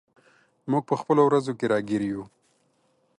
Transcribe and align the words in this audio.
موږ 0.69 0.83
په 0.89 0.95
خپلو 1.01 1.21
ورځو 1.25 1.53
کې 1.59 1.65
راګیر 1.73 2.01
یو. 2.11 2.23